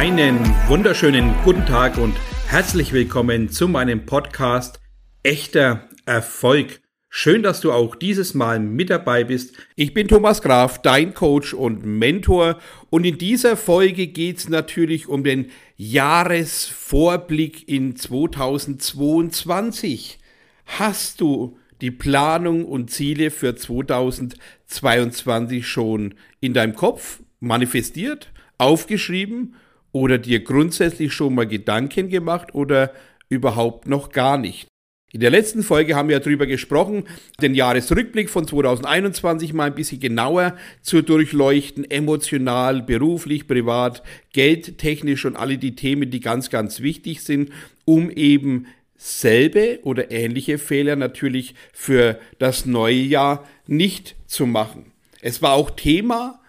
[0.00, 2.16] Einen wunderschönen guten Tag und
[2.46, 4.80] herzlich willkommen zu meinem Podcast
[5.22, 6.80] Echter Erfolg.
[7.10, 9.54] Schön, dass du auch dieses Mal mit dabei bist.
[9.76, 12.58] Ich bin Thomas Graf, dein Coach und Mentor
[12.88, 20.18] und in dieser Folge geht es natürlich um den Jahresvorblick in 2022.
[20.64, 29.56] Hast du die Planung und Ziele für 2022 schon in deinem Kopf manifestiert, aufgeschrieben
[29.92, 32.92] oder dir grundsätzlich schon mal Gedanken gemacht oder
[33.28, 34.66] überhaupt noch gar nicht?
[35.12, 37.04] In der letzten Folge haben wir darüber gesprochen,
[37.42, 45.34] den Jahresrückblick von 2021 mal ein bisschen genauer zu durchleuchten, emotional, beruflich, privat, geldtechnisch und
[45.34, 47.50] alle die Themen, die ganz, ganz wichtig sind,
[47.84, 48.66] um eben
[48.96, 54.92] selbe oder ähnliche Fehler natürlich für das neue Jahr nicht zu machen.
[55.20, 56.39] Es war auch Thema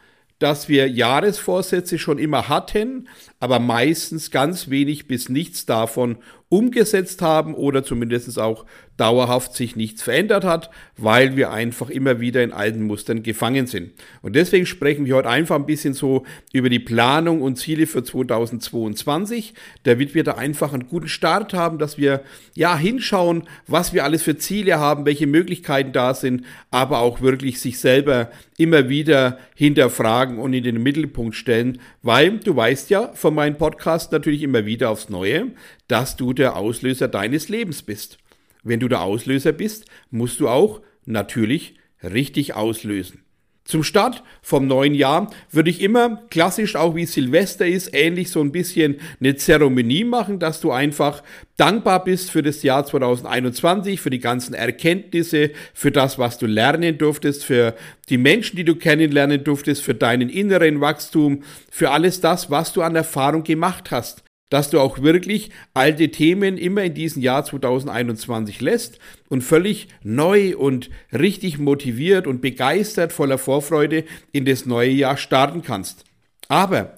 [0.42, 3.08] dass wir Jahresvorsätze schon immer hatten,
[3.39, 6.17] aber meistens ganz wenig bis nichts davon
[6.50, 8.66] umgesetzt haben oder zumindest auch
[9.02, 13.94] dauerhaft sich nichts verändert hat, weil wir einfach immer wieder in alten Mustern gefangen sind.
[14.21, 18.03] Und deswegen sprechen wir heute einfach ein bisschen so über die Planung und Ziele für
[18.03, 22.22] 2022, damit wir da einfach einen guten Start haben, dass wir
[22.53, 27.59] ja hinschauen, was wir alles für Ziele haben, welche Möglichkeiten da sind, aber auch wirklich
[27.59, 28.29] sich selber
[28.59, 34.11] immer wieder hinterfragen und in den Mittelpunkt stellen, weil du weißt ja von meinem Podcast
[34.11, 35.47] natürlich immer wieder aufs Neue,
[35.88, 38.20] dass du der Auslöser deines Lebens bist.
[38.64, 43.23] Wenn du der Auslöser bist, musst du auch natürlich richtig auslösen.
[43.64, 48.42] Zum Start vom neuen Jahr würde ich immer klassisch auch wie Silvester ist, ähnlich so
[48.42, 51.22] ein bisschen eine Zeremonie machen, dass du einfach
[51.58, 56.98] dankbar bist für das Jahr 2021, für die ganzen Erkenntnisse, für das, was du lernen
[56.98, 57.75] durftest, für
[58.09, 62.81] die Menschen, die du kennenlernen durftest, für deinen inneren Wachstum, für alles das, was du
[62.81, 68.62] an Erfahrung gemacht hast dass du auch wirklich alte Themen immer in diesem Jahr 2021
[68.62, 74.03] lässt und völlig neu und richtig motiviert und begeistert voller Vorfreude
[74.34, 76.03] in das neue Jahr starten kannst.
[76.50, 76.97] Aber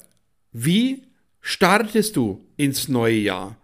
[0.52, 1.04] wie
[1.42, 3.56] startest du ins neue Jahr?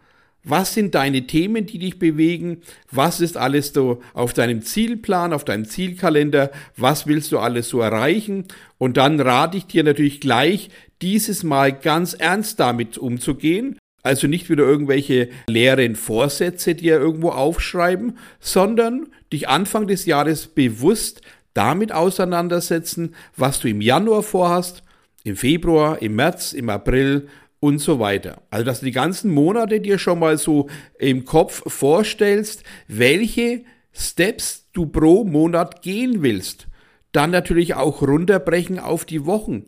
[0.44, 2.62] Was sind deine Themen, die dich bewegen?
[2.92, 6.52] Was ist alles so auf deinem Zielplan, auf deinem Zielkalender?
[6.78, 8.46] Was willst du alles so erreichen?
[8.78, 10.70] Und dann rate ich dir natürlich gleich,
[11.02, 13.79] dieses Mal ganz ernst damit umzugehen.
[14.02, 21.22] Also nicht wieder irgendwelche leeren Vorsätze dir irgendwo aufschreiben, sondern dich Anfang des Jahres bewusst
[21.54, 24.84] damit auseinandersetzen, was du im Januar vorhast,
[25.24, 27.28] im Februar, im März, im April
[27.60, 28.42] und so weiter.
[28.50, 34.70] Also, dass du die ganzen Monate dir schon mal so im Kopf vorstellst, welche Steps
[34.72, 36.68] du pro Monat gehen willst.
[37.12, 39.66] Dann natürlich auch runterbrechen auf die Wochen.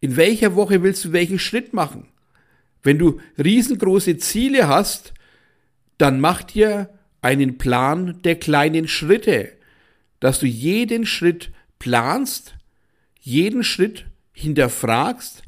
[0.00, 2.08] In welcher Woche willst du welchen Schritt machen?
[2.82, 5.12] Wenn du riesengroße Ziele hast,
[5.98, 6.88] dann mach dir
[7.20, 9.52] einen Plan der kleinen Schritte,
[10.18, 12.54] dass du jeden Schritt planst,
[13.20, 15.42] jeden Schritt hinterfragst,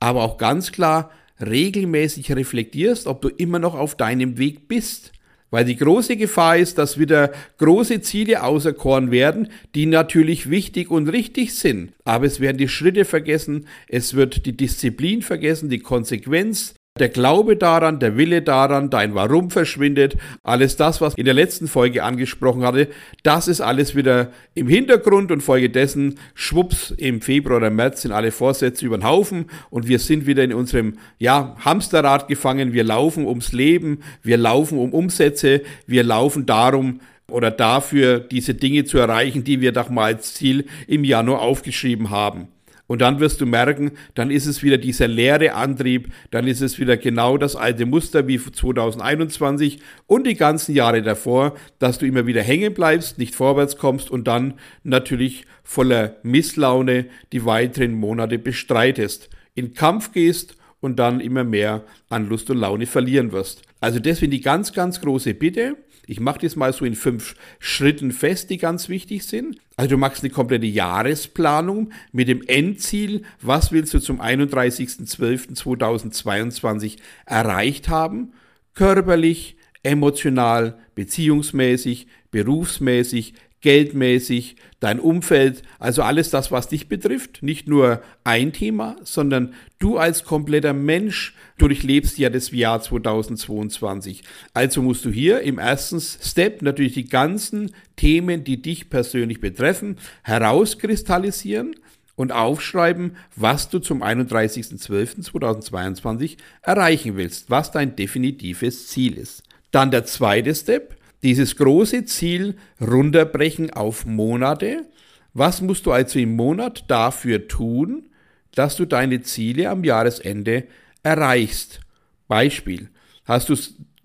[0.00, 5.13] aber auch ganz klar regelmäßig reflektierst, ob du immer noch auf deinem Weg bist.
[5.54, 11.08] Weil die große Gefahr ist, dass wieder große Ziele auserkoren werden, die natürlich wichtig und
[11.08, 11.92] richtig sind.
[12.02, 17.56] Aber es werden die Schritte vergessen, es wird die Disziplin vergessen, die Konsequenz, der Glaube
[17.56, 22.62] daran, der Wille daran, dein Warum verschwindet, alles das, was in der letzten Folge angesprochen
[22.62, 22.86] hatte,
[23.24, 28.30] das ist alles wieder im Hintergrund und folgedessen, schwupps, im Februar oder März sind alle
[28.30, 32.72] Vorsätze über den Haufen und wir sind wieder in unserem, ja, Hamsterrad gefangen.
[32.72, 38.84] Wir laufen ums Leben, wir laufen um Umsätze, wir laufen darum, oder dafür, diese Dinge
[38.84, 42.46] zu erreichen, die wir doch mal als Ziel im Januar aufgeschrieben haben.
[42.86, 46.78] Und dann wirst du merken, dann ist es wieder dieser leere Antrieb, dann ist es
[46.78, 52.26] wieder genau das alte Muster wie 2021 und die ganzen Jahre davor, dass du immer
[52.26, 59.30] wieder hängen bleibst, nicht vorwärts kommst und dann natürlich voller Misslaune die weiteren Monate bestreitest,
[59.54, 63.62] in Kampf gehst und dann immer mehr an Lust und Laune verlieren wirst.
[63.80, 65.76] Also deswegen die ganz, ganz große Bitte,
[66.06, 69.58] ich mache das mal so in fünf Schritten fest, die ganz wichtig sind.
[69.76, 77.88] Also du machst eine komplette Jahresplanung mit dem Endziel, was willst du zum 31.12.2022 erreicht
[77.88, 78.34] haben,
[78.74, 87.42] körperlich, emotional, beziehungsmäßig, berufsmäßig, geldmäßig, dein Umfeld, also alles das, was dich betrifft.
[87.42, 94.22] Nicht nur ein Thema, sondern du als kompletter Mensch durchlebst ja das Jahr 2022.
[94.52, 99.96] Also musst du hier im ersten Step natürlich die ganzen Themen, die dich persönlich betreffen,
[100.24, 101.74] herauskristallisieren
[102.16, 109.42] und aufschreiben, was du zum 31.12.2022 erreichen willst, was dein definitives Ziel ist.
[109.70, 114.84] Dann der zweite Step, dieses große Ziel runterbrechen auf Monate.
[115.32, 118.10] Was musst du also im Monat dafür tun,
[118.52, 120.64] dass du deine Ziele am Jahresende
[121.02, 121.80] erreichst?
[122.28, 122.90] Beispiel.
[123.24, 123.56] Hast du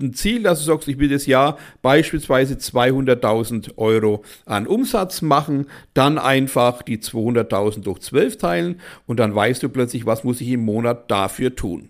[0.02, 5.68] ein Ziel, dass du sagst, ich will das Jahr beispielsweise 200.000 Euro an Umsatz machen,
[5.94, 10.48] dann einfach die 200.000 durch 12 teilen und dann weißt du plötzlich, was muss ich
[10.48, 11.90] im Monat dafür tun.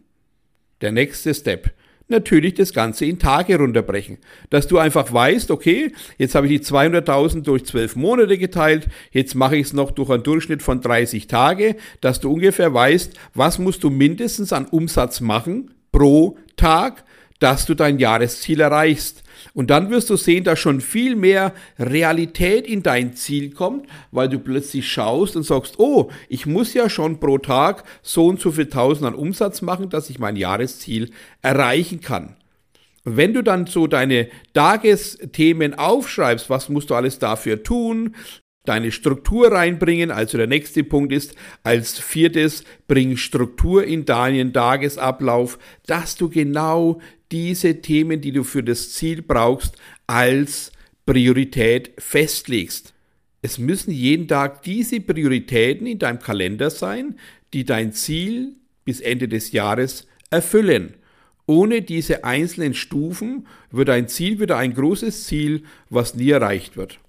[0.82, 1.72] Der nächste Step.
[2.12, 4.18] Natürlich das Ganze in Tage runterbrechen.
[4.50, 9.36] Dass du einfach weißt, okay, jetzt habe ich die 200.000 durch 12 Monate geteilt, jetzt
[9.36, 13.60] mache ich es noch durch einen Durchschnitt von 30 Tage, dass du ungefähr weißt, was
[13.60, 17.04] musst du mindestens an Umsatz machen pro Tag,
[17.39, 19.24] dass du dein Jahresziel erreichst.
[19.53, 24.30] Und dann wirst du sehen, dass schon viel mehr Realität in dein Ziel kommt, weil
[24.30, 28.51] du plötzlich schaust und sagst, oh, ich muss ja schon pro Tag so und so
[28.51, 32.36] viel Tausend an Umsatz machen, dass ich mein Jahresziel erreichen kann.
[33.06, 38.15] Und wenn du dann so deine Tagesthemen aufschreibst, was musst du alles dafür tun,
[38.65, 40.12] deine Struktur reinbringen.
[40.12, 45.57] Also der nächste Punkt ist, als viertes, bring Struktur in deinen Tagesablauf,
[45.88, 47.00] dass du genau
[47.31, 49.76] diese Themen, die du für das Ziel brauchst,
[50.08, 50.72] als
[51.06, 52.94] Priorität festlegst.
[53.42, 57.18] Es müssen jeden Tag diese Prioritäten in deinem Kalender sein,
[57.54, 60.96] die dein Ziel bis Ende des Jahres erfüllen.
[61.46, 67.00] Ohne diese einzelnen Stufen wird ein Ziel wieder ein großes Ziel, was nie erreicht wird.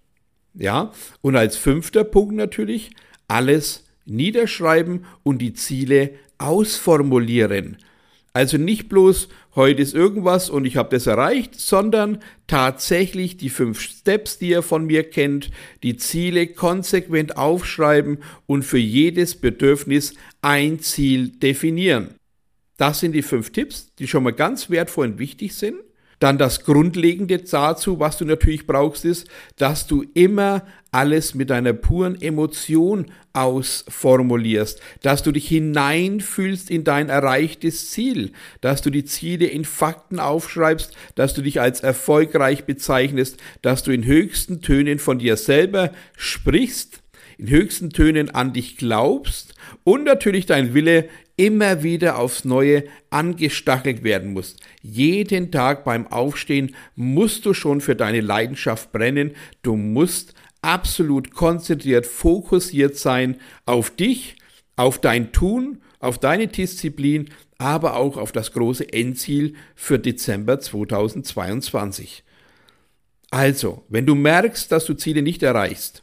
[0.54, 2.90] Ja, und als fünfter Punkt natürlich
[3.28, 7.76] alles niederschreiben und die Ziele ausformulieren.
[8.32, 13.80] Also nicht bloß, heute ist irgendwas und ich habe das erreicht, sondern tatsächlich die fünf
[13.80, 15.50] Steps, die ihr von mir kennt,
[15.82, 22.14] die Ziele konsequent aufschreiben und für jedes Bedürfnis ein Ziel definieren.
[22.76, 25.76] Das sind die fünf Tipps, die schon mal ganz wertvoll und wichtig sind.
[26.20, 29.26] Dann das Grundlegende dazu, was du natürlich brauchst, ist,
[29.56, 30.62] dass du immer
[30.92, 38.82] alles mit einer puren Emotion ausformulierst, dass du dich hineinfühlst in dein erreichtes Ziel, dass
[38.82, 44.04] du die Ziele in Fakten aufschreibst, dass du dich als erfolgreich bezeichnest, dass du in
[44.04, 47.00] höchsten Tönen von dir selber sprichst,
[47.38, 49.54] in höchsten Tönen an dich glaubst.
[49.84, 51.08] Und natürlich dein Wille
[51.40, 54.56] immer wieder aufs Neue angestachelt werden muss.
[54.82, 59.32] Jeden Tag beim Aufstehen musst du schon für deine Leidenschaft brennen.
[59.62, 64.36] Du musst absolut konzentriert, fokussiert sein auf dich,
[64.76, 72.22] auf dein Tun, auf deine Disziplin, aber auch auf das große Endziel für Dezember 2022.
[73.30, 76.02] Also, wenn du merkst, dass du Ziele nicht erreichst,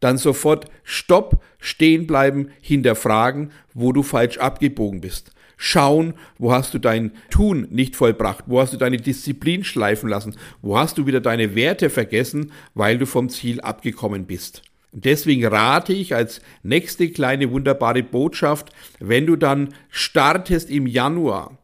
[0.00, 5.32] dann sofort Stopp, stehen bleiben, hinterfragen, wo du falsch abgebogen bist.
[5.56, 10.36] Schauen, wo hast du dein Tun nicht vollbracht, wo hast du deine Disziplin schleifen lassen,
[10.62, 14.62] wo hast du wieder deine Werte vergessen, weil du vom Ziel abgekommen bist.
[14.92, 18.70] Und deswegen rate ich als nächste kleine wunderbare Botschaft,
[19.00, 21.58] wenn du dann startest im Januar,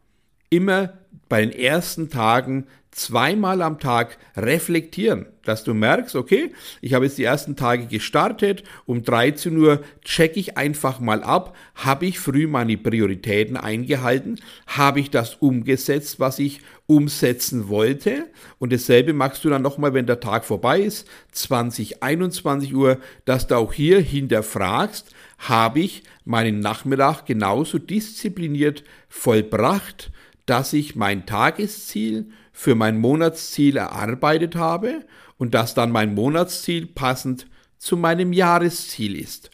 [0.51, 0.95] immer
[1.29, 7.19] bei den ersten Tagen zweimal am Tag reflektieren, dass du merkst, okay, ich habe jetzt
[7.19, 12.47] die ersten Tage gestartet, um 13 Uhr checke ich einfach mal ab, habe ich früh
[12.47, 18.27] meine Prioritäten eingehalten, habe ich das umgesetzt, was ich umsetzen wollte.
[18.59, 23.49] Und dasselbe machst du dann nochmal, wenn der Tag vorbei ist, 20, 21 Uhr, dass
[23.49, 30.13] du auch hier hinterfragst, habe ich meinen Nachmittag genauso diszipliniert vollbracht,
[30.47, 35.05] dass ich mein Tagesziel für mein Monatsziel erarbeitet habe
[35.37, 37.47] und dass dann mein Monatsziel passend
[37.77, 39.51] zu meinem Jahresziel ist.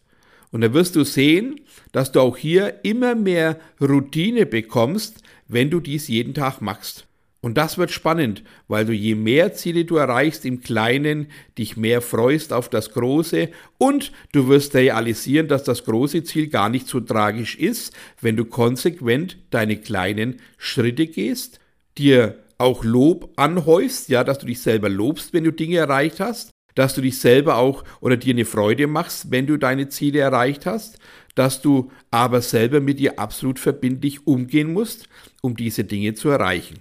[0.53, 1.61] Und da wirst du sehen,
[1.93, 7.07] dass du auch hier immer mehr Routine bekommst, wenn du dies jeden Tag machst.
[7.41, 12.03] Und das wird spannend, weil du je mehr Ziele du erreichst im Kleinen, dich mehr
[12.03, 17.01] freust auf das Große und du wirst realisieren, dass das große Ziel gar nicht so
[17.01, 21.61] tragisch ist, wenn du konsequent deine kleinen Schritte gehst,
[21.97, 26.51] dir auch Lob anhäufst, ja, dass du dich selber lobst, wenn du Dinge erreicht hast,
[26.75, 30.67] dass du dich selber auch oder dir eine Freude machst, wenn du deine Ziele erreicht
[30.67, 30.99] hast,
[31.35, 35.09] dass du aber selber mit dir absolut verbindlich umgehen musst,
[35.41, 36.81] um diese Dinge zu erreichen.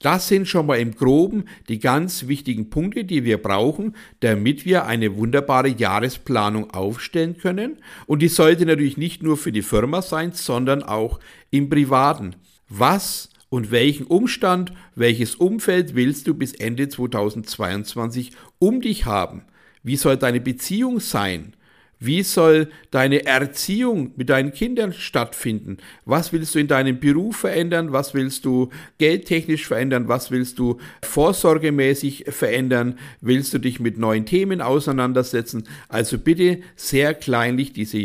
[0.00, 4.86] Das sind schon mal im groben die ganz wichtigen Punkte, die wir brauchen, damit wir
[4.86, 7.78] eine wunderbare Jahresplanung aufstellen können.
[8.06, 11.18] Und die sollte natürlich nicht nur für die Firma sein, sondern auch
[11.50, 12.36] im Privaten.
[12.68, 19.42] Was und welchen Umstand, welches Umfeld willst du bis Ende 2022 um dich haben?
[19.82, 21.54] Wie soll deine Beziehung sein?
[22.00, 25.78] Wie soll deine Erziehung mit deinen Kindern stattfinden?
[26.04, 27.92] Was willst du in deinem Beruf verändern?
[27.92, 30.06] Was willst du geldtechnisch verändern?
[30.06, 32.98] Was willst du vorsorgemäßig verändern?
[33.20, 35.64] Willst du dich mit neuen Themen auseinandersetzen?
[35.88, 37.98] Also bitte sehr kleinlich diese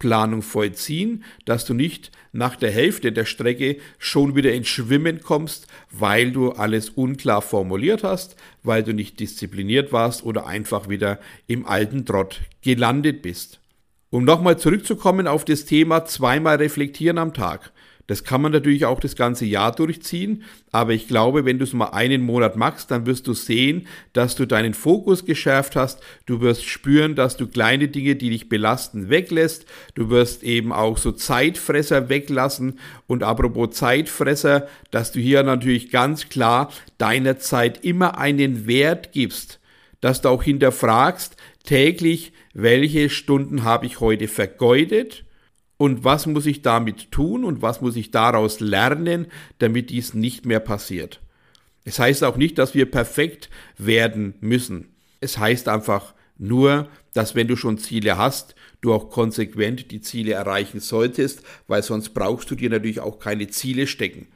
[0.00, 5.66] Jahresplanung vollziehen, dass du nicht nach der Hälfte der Strecke schon wieder ins Schwimmen kommst,
[5.90, 11.66] weil du alles unklar formuliert hast, weil du nicht diszipliniert warst oder einfach wieder im
[11.66, 13.60] alten Trott gelandet bist.
[14.10, 17.72] Um nochmal zurückzukommen auf das Thema zweimal reflektieren am Tag.
[18.10, 21.72] Das kann man natürlich auch das ganze Jahr durchziehen, aber ich glaube, wenn du es
[21.72, 26.00] mal einen Monat machst, dann wirst du sehen, dass du deinen Fokus geschärft hast.
[26.26, 29.64] Du wirst spüren, dass du kleine Dinge, die dich belasten, weglässt.
[29.94, 32.80] Du wirst eben auch so Zeitfresser weglassen.
[33.06, 39.60] Und apropos Zeitfresser, dass du hier natürlich ganz klar deiner Zeit immer einen Wert gibst.
[40.00, 45.22] Dass du auch hinterfragst täglich, welche Stunden habe ich heute vergeudet
[45.80, 49.28] und was muss ich damit tun und was muss ich daraus lernen,
[49.60, 51.22] damit dies nicht mehr passiert.
[51.84, 54.90] Es heißt auch nicht, dass wir perfekt werden müssen.
[55.20, 60.34] Es heißt einfach nur, dass wenn du schon Ziele hast, du auch konsequent die Ziele
[60.34, 64.26] erreichen solltest, weil sonst brauchst du dir natürlich auch keine Ziele stecken.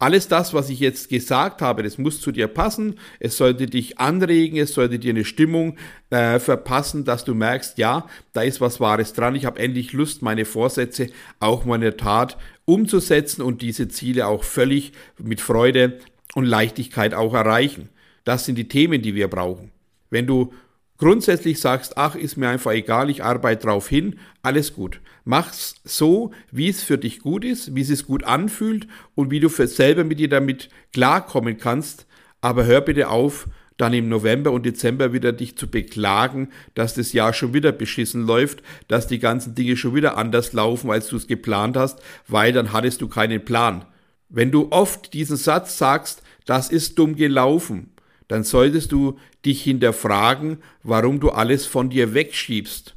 [0.00, 3.00] Alles das, was ich jetzt gesagt habe, das muss zu dir passen.
[3.18, 5.76] Es sollte dich anregen, es sollte dir eine Stimmung
[6.10, 9.34] äh, verpassen, dass du merkst, ja, da ist was Wahres dran.
[9.34, 11.08] Ich habe endlich Lust, meine Vorsätze
[11.40, 15.98] auch mal in der Tat umzusetzen und diese Ziele auch völlig mit Freude
[16.34, 17.88] und Leichtigkeit auch erreichen.
[18.24, 19.72] Das sind die Themen, die wir brauchen.
[20.10, 20.52] Wenn du
[20.98, 25.00] grundsätzlich sagst, ach, ist mir einfach egal, ich arbeite drauf hin, alles gut.
[25.24, 29.40] Mach's so, wie es für dich gut ist, wie es sich gut anfühlt und wie
[29.40, 32.06] du für selber mit dir damit klarkommen kannst.
[32.40, 37.12] Aber hör bitte auf, dann im November und Dezember wieder dich zu beklagen, dass das
[37.12, 41.16] Jahr schon wieder beschissen läuft, dass die ganzen Dinge schon wieder anders laufen, als du
[41.16, 43.84] es geplant hast, weil dann hattest du keinen Plan.
[44.28, 47.92] Wenn du oft diesen Satz sagst, das ist dumm gelaufen,
[48.28, 52.94] dann solltest du dich hinterfragen, warum du alles von dir wegschiebst.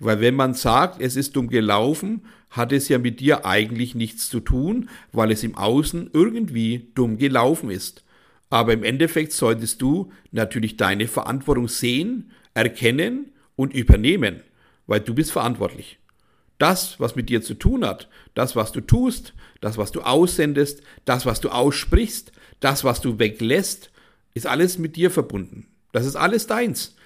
[0.00, 4.28] Weil wenn man sagt, es ist dumm gelaufen, hat es ja mit dir eigentlich nichts
[4.28, 8.04] zu tun, weil es im Außen irgendwie dumm gelaufen ist.
[8.50, 14.42] Aber im Endeffekt solltest du natürlich deine Verantwortung sehen, erkennen und übernehmen,
[14.86, 15.98] weil du bist verantwortlich.
[16.58, 20.82] Das, was mit dir zu tun hat, das, was du tust, das, was du aussendest,
[21.04, 23.90] das, was du aussprichst, das, was du weglässt,
[24.34, 25.68] ist alles mit dir verbunden.
[25.92, 26.96] Das ist alles deins.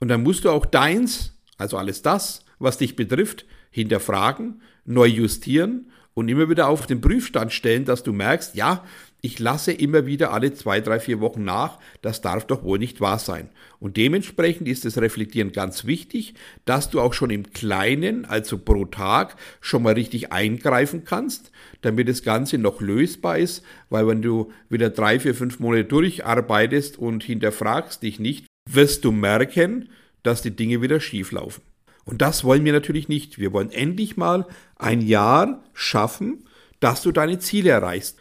[0.00, 5.90] Und dann musst du auch deins, also alles das, was dich betrifft, hinterfragen, neu justieren
[6.14, 8.84] und immer wieder auf den Prüfstand stellen, dass du merkst, ja,
[9.24, 13.00] ich lasse immer wieder alle zwei, drei, vier Wochen nach, das darf doch wohl nicht
[13.00, 13.50] wahr sein.
[13.78, 18.84] Und dementsprechend ist das Reflektieren ganz wichtig, dass du auch schon im Kleinen, also pro
[18.84, 21.52] Tag, schon mal richtig eingreifen kannst,
[21.82, 26.98] damit das Ganze noch lösbar ist, weil wenn du wieder drei, vier, fünf Monate durcharbeitest
[26.98, 29.88] und hinterfragst dich nicht, wirst du merken,
[30.24, 31.62] dass die Dinge wieder schief laufen.
[32.04, 33.38] Und das wollen wir natürlich nicht.
[33.38, 36.44] Wir wollen endlich mal ein Jahr schaffen,
[36.80, 38.18] dass du deine Ziele erreichst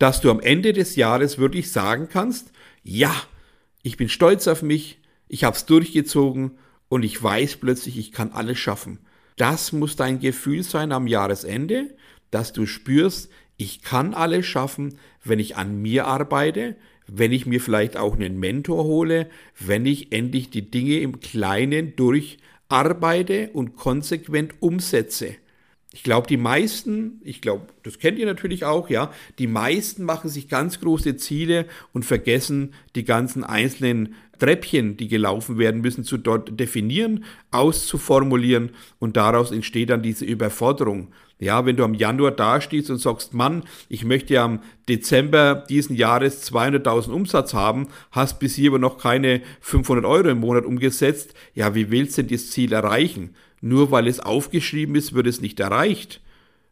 [0.00, 2.52] dass du am Ende des Jahres wirklich sagen kannst,
[2.82, 3.14] ja,
[3.82, 6.52] ich bin stolz auf mich, ich habe es durchgezogen
[6.88, 9.00] und ich weiß plötzlich, ich kann alles schaffen.
[9.36, 11.94] Das muss dein Gefühl sein am Jahresende,
[12.30, 16.76] dass du spürst, ich kann alles schaffen, wenn ich an mir arbeite,
[17.06, 19.28] wenn ich mir vielleicht auch einen Mentor hole,
[19.58, 25.36] wenn ich endlich die Dinge im Kleinen durcharbeite und konsequent umsetze.
[25.92, 30.30] Ich glaube, die meisten, ich glaube, das kennt ihr natürlich auch, ja, die meisten machen
[30.30, 36.16] sich ganz große Ziele und vergessen die ganzen einzelnen Treppchen, die gelaufen werden müssen, zu
[36.16, 38.70] dort definieren, auszuformulieren
[39.00, 41.12] und daraus entsteht dann diese Überforderung.
[41.40, 45.96] Ja, wenn du am Januar dastehst und sagst, Mann, ich möchte ja am Dezember diesen
[45.96, 51.34] Jahres 200.000 Umsatz haben, hast bis hier aber noch keine 500 Euro im Monat umgesetzt,
[51.54, 53.34] ja, wie willst du denn das Ziel erreichen?
[53.60, 56.20] Nur weil es aufgeschrieben ist, wird es nicht erreicht.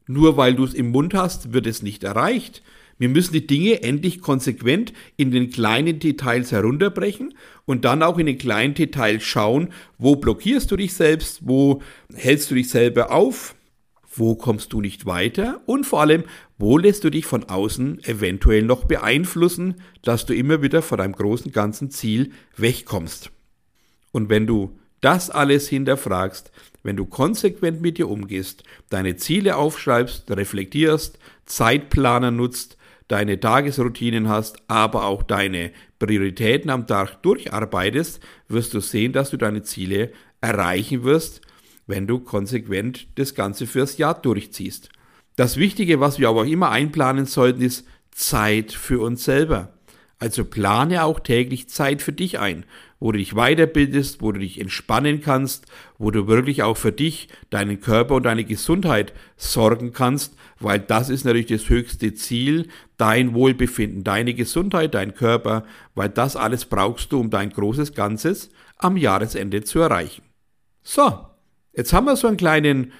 [0.07, 2.63] Nur weil du es im Mund hast, wird es nicht erreicht.
[2.99, 8.27] Wir müssen die Dinge endlich konsequent in den kleinen Details herunterbrechen und dann auch in
[8.27, 9.69] den kleinen Details schauen,
[9.99, 11.81] wo blockierst du dich selbst, wo
[12.13, 13.55] hältst du dich selber auf,
[14.11, 16.25] wo kommst du nicht weiter und vor allem,
[16.59, 21.13] wo lässt du dich von außen eventuell noch beeinflussen, dass du immer wieder von deinem
[21.13, 23.31] großen ganzen Ziel wegkommst.
[24.11, 26.51] Und wenn du das alles hinterfragst,
[26.89, 32.79] wenn du konsequent mit dir umgehst, deine Ziele aufschreibst, reflektierst, Zeitplaner nutzt,
[33.09, 39.37] deine Tagesroutinen hast, aber auch deine Prioritäten am Tag durcharbeitest, wirst du sehen, dass du
[39.37, 41.43] deine Ziele erreichen wirst,
[41.87, 44.89] wenn du konsequent das Ganze fürs Jahr durchziehst.
[45.37, 49.75] Das Wichtige, was wir aber auch immer einplanen sollten, ist Zeit für uns selber.
[50.21, 52.65] Also plane auch täglich Zeit für dich ein,
[52.99, 57.29] wo du dich weiterbildest, wo du dich entspannen kannst, wo du wirklich auch für dich,
[57.51, 63.33] deinen Körper und deine Gesundheit sorgen kannst, weil das ist natürlich das höchste Ziel, dein
[63.33, 68.97] Wohlbefinden, deine Gesundheit, dein Körper, weil das alles brauchst du, um dein großes Ganzes am
[68.97, 70.23] Jahresende zu erreichen.
[70.83, 71.27] So,
[71.75, 72.93] jetzt haben wir so einen kleinen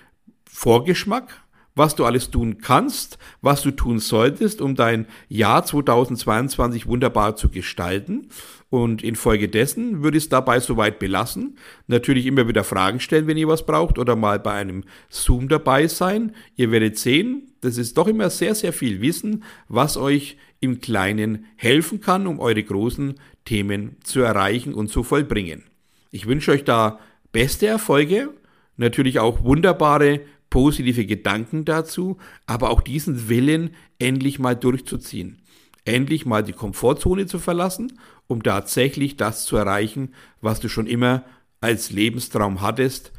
[0.49, 1.43] Vorgeschmack
[1.79, 7.49] was du alles tun kannst, was du tun solltest, um dein Jahr 2022 wunderbar zu
[7.49, 8.29] gestalten.
[8.71, 11.57] Und infolgedessen würde ich es dabei soweit belassen.
[11.87, 15.87] Natürlich immer wieder Fragen stellen, wenn ihr was braucht oder mal bei einem Zoom dabei
[15.87, 16.35] sein.
[16.57, 21.47] Ihr werdet sehen, das ist doch immer sehr, sehr viel Wissen, was euch im Kleinen
[21.57, 25.65] helfen kann, um eure großen Themen zu erreichen und zu vollbringen.
[26.11, 26.99] Ich wünsche euch da
[27.33, 28.31] beste Erfolge,
[28.77, 35.43] natürlich auch wunderbare positive Gedanken dazu, aber auch diesen Willen endlich mal durchzuziehen.
[35.85, 41.25] Endlich mal die Komfortzone zu verlassen, um tatsächlich das zu erreichen, was du schon immer
[41.61, 43.13] als Lebenstraum hattest,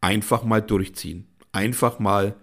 [0.00, 1.28] einfach mal durchziehen.
[1.52, 2.36] Einfach mal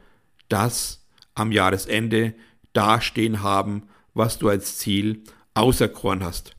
[0.49, 2.33] das am Jahresende
[2.73, 5.23] dastehen haben, was du als Ziel
[5.53, 6.55] auserkoren hast.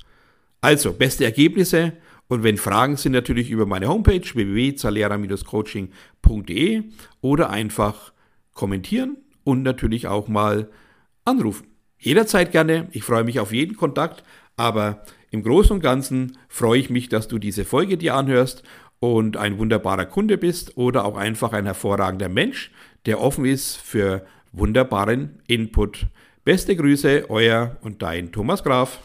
[0.61, 1.92] Also, beste Ergebnisse,
[2.28, 6.83] und wenn Fragen sind, natürlich über meine Homepage www.zalera-coaching.de
[7.21, 8.12] oder einfach
[8.52, 10.68] kommentieren und natürlich auch mal
[11.25, 11.68] anrufen.
[11.99, 12.88] Jederzeit gerne.
[12.92, 14.23] Ich freue mich auf jeden Kontakt,
[14.56, 18.62] aber im Großen und Ganzen freue ich mich, dass du diese Folge dir anhörst
[18.99, 22.73] und ein wunderbarer Kunde bist oder auch einfach ein hervorragender Mensch,
[23.06, 26.06] der offen ist für wunderbaren Input.
[26.45, 29.00] Beste Grüße, euer und dein Thomas Graf.